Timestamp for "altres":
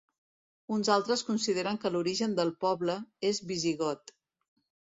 0.95-1.23